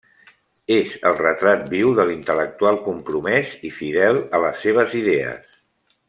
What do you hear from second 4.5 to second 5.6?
seves idees.